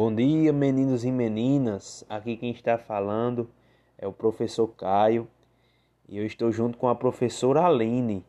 [0.00, 2.04] Bom dia, meninos e meninas.
[2.08, 3.50] Aqui quem está falando
[3.98, 5.26] é o professor Caio
[6.08, 8.24] e eu estou junto com a professora Aline.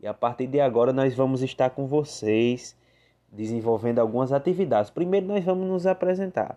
[0.00, 2.76] E a partir de agora nós vamos estar com vocês
[3.32, 4.92] desenvolvendo algumas atividades.
[4.92, 6.56] Primeiro nós vamos nos apresentar.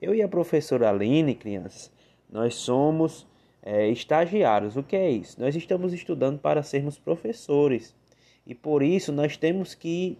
[0.00, 1.92] Eu e a professora Aline, crianças,
[2.32, 3.26] nós somos
[3.62, 4.78] é, estagiários.
[4.78, 5.38] O que é isso?
[5.38, 7.94] Nós estamos estudando para sermos professores
[8.46, 10.16] e por isso nós temos que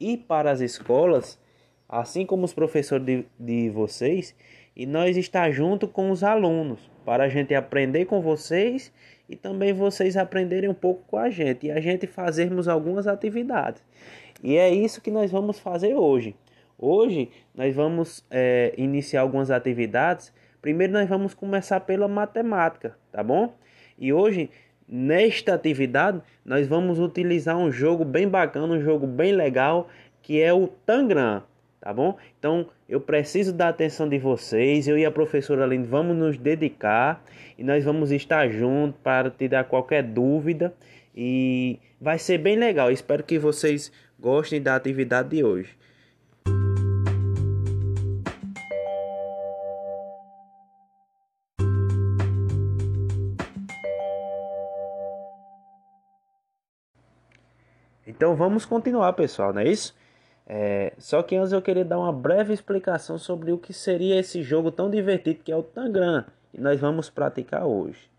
[0.00, 1.38] ir para as escolas
[1.92, 4.34] assim como os professores de, de vocês,
[4.74, 8.90] e nós estar junto com os alunos, para a gente aprender com vocês
[9.28, 13.84] e também vocês aprenderem um pouco com a gente e a gente fazermos algumas atividades.
[14.42, 16.34] E é isso que nós vamos fazer hoje.
[16.78, 20.32] Hoje nós vamos é, iniciar algumas atividades.
[20.62, 23.52] Primeiro nós vamos começar pela matemática, tá bom?
[23.98, 24.48] E hoje
[24.88, 29.88] nesta atividade nós vamos utilizar um jogo bem bacana, um jogo bem legal,
[30.22, 31.42] que é o Tangram
[31.82, 32.16] tá bom?
[32.38, 34.86] Então eu preciso da atenção de vocês.
[34.86, 37.22] Eu e a professora Aline vamos nos dedicar
[37.58, 40.72] e nós vamos estar juntos para tirar qualquer dúvida
[41.14, 42.90] e vai ser bem legal.
[42.90, 45.76] Espero que vocês gostem da atividade de hoje.
[58.06, 59.96] Então vamos continuar, pessoal, não é isso?
[60.46, 64.42] É, só que antes eu queria dar uma breve explicação sobre o que seria esse
[64.42, 68.10] jogo tão divertido que é o Tangram e nós vamos praticar hoje.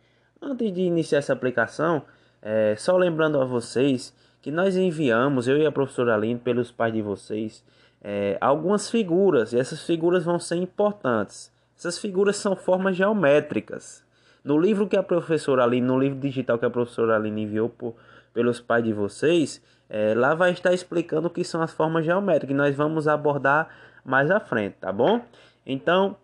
[0.42, 2.02] Antes de iniciar essa aplicação,
[2.42, 6.94] é, só lembrando a vocês que nós enviamos, eu e a professora Aline, pelos pais
[6.94, 7.64] de vocês,
[8.02, 11.52] é, algumas figuras e essas figuras vão ser importantes.
[11.78, 14.04] Essas figuras são formas geométricas.
[14.44, 17.96] No livro que a professora Aline, no livro digital que a professora Aline enviou por,
[18.34, 22.48] pelos pais de vocês, é, lá vai estar explicando o que são as formas geométricas
[22.50, 23.70] que nós vamos abordar
[24.04, 25.22] mais à frente, tá bom?
[25.66, 26.18] Então,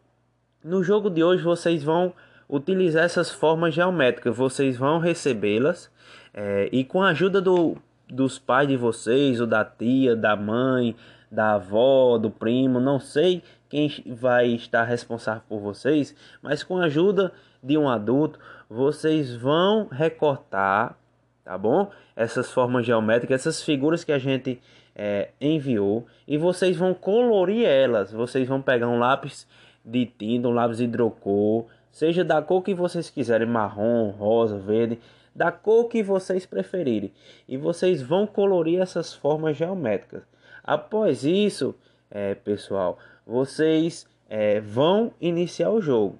[0.63, 2.13] no jogo de hoje vocês vão
[2.49, 5.91] utilizar essas formas geométricas, vocês vão recebê-las
[6.33, 10.95] é, e com a ajuda do, dos pais de vocês, ou da tia, da mãe,
[11.31, 16.85] da avó, do primo, não sei quem vai estar responsável por vocês, mas com a
[16.85, 17.31] ajuda
[17.61, 20.97] de um adulto, vocês vão recortar
[21.49, 21.89] tá bom?
[22.15, 24.61] Essas formas geométricas, essas figuras que a gente
[24.95, 28.11] é, enviou e vocês vão colorir elas.
[28.11, 29.47] Vocês vão pegar um lápis
[29.83, 34.99] de tinta, um lápis hidrocor, seja da cor que vocês quiserem, marrom, rosa, verde,
[35.35, 37.11] da cor que vocês preferirem.
[37.47, 40.21] E vocês vão colorir essas formas geométricas.
[40.63, 41.73] Após isso,
[42.11, 46.19] é, pessoal, vocês é, vão iniciar o jogo.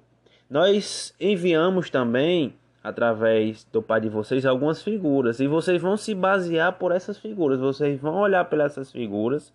[0.50, 2.52] Nós enviamos também
[2.82, 7.60] através do pai de vocês algumas figuras e vocês vão se basear por essas figuras.
[7.60, 9.52] Vocês vão olhar pelas essas figuras,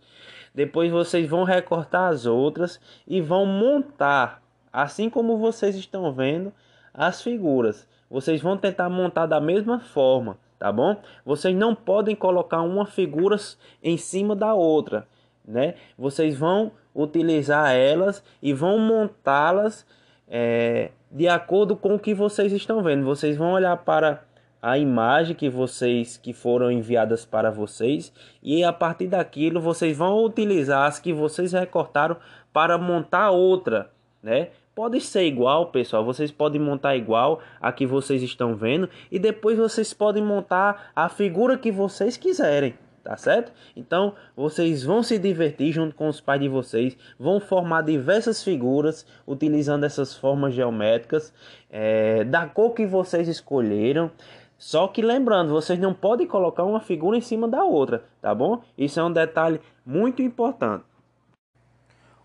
[0.54, 4.42] depois vocês vão recortar as outras e vão montar,
[4.72, 6.54] assim como vocês estão vendo
[6.94, 7.88] as figuras.
[8.10, 10.96] Vocês vão tentar montar da mesma forma, tá bom?
[11.26, 13.36] Vocês não podem colocar uma figura
[13.84, 15.08] em cima da outra,
[15.44, 15.74] né?
[15.98, 19.86] Vocês vão utilizar elas e vão montá-las
[20.28, 23.06] é, de acordo com o que vocês estão vendo.
[23.06, 24.26] Vocês vão olhar para
[24.62, 28.12] a imagem que vocês que foram enviadas para vocês
[28.44, 32.18] e a partir daquilo vocês vão utilizar as que vocês recortaram
[32.52, 33.90] para montar outra,
[34.22, 34.50] né?
[34.76, 36.04] Pode ser igual, pessoal.
[36.04, 41.08] Vocês podem montar igual a que vocês estão vendo e depois vocês podem montar a
[41.08, 42.74] figura que vocês quiserem
[43.06, 43.54] tá certo?
[43.76, 49.06] Então vocês vão se divertir junto com os pais de vocês, vão formar diversas figuras
[49.28, 51.32] utilizando essas formas geométricas
[51.70, 54.10] é, da cor que vocês escolheram.
[54.58, 58.62] Só que lembrando, vocês não podem colocar uma figura em cima da outra, tá bom?
[58.76, 60.84] Isso é um detalhe muito importante.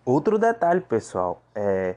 [0.03, 1.97] Outro detalhe, pessoal, é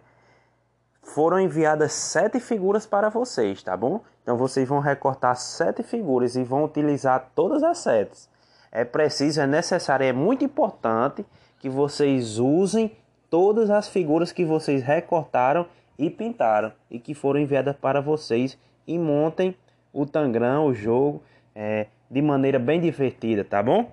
[1.02, 4.02] foram enviadas sete figuras para vocês, tá bom?
[4.22, 8.32] Então vocês vão recortar sete figuras e vão utilizar todas as sete
[8.75, 11.24] é preciso, é necessário, é muito importante
[11.60, 12.92] que vocês usem
[13.30, 15.68] todas as figuras que vocês recortaram
[15.98, 19.56] e pintaram e que foram enviadas para vocês e montem
[19.94, 21.22] o Tangram, o jogo,
[21.54, 23.92] é, de maneira bem divertida, tá bom?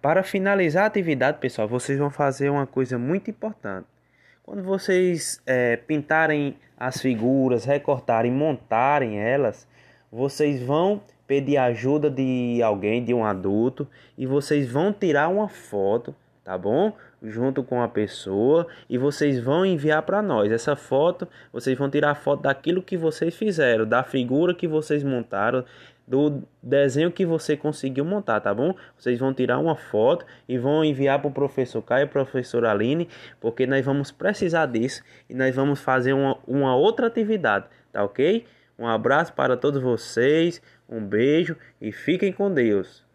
[0.00, 3.95] Para finalizar a atividade, pessoal, vocês vão fazer uma coisa muito importante.
[4.46, 9.66] Quando vocês é, pintarem as figuras, recortarem, montarem elas,
[10.10, 16.14] vocês vão pedir ajuda de alguém, de um adulto, e vocês vão tirar uma foto,
[16.44, 16.92] tá bom?
[17.20, 21.26] Junto com a pessoa e vocês vão enviar para nós essa foto.
[21.52, 25.64] Vocês vão tirar a foto daquilo que vocês fizeram, da figura que vocês montaram,
[26.06, 28.74] do desenho que você conseguiu montar, tá bom?
[28.96, 33.08] Vocês vão tirar uma foto e vão enviar para o professor Caio e professor Aline,
[33.40, 38.44] porque nós vamos precisar disso e nós vamos fazer uma, uma outra atividade, tá ok?
[38.78, 43.05] Um abraço para todos vocês, um beijo e fiquem com Deus.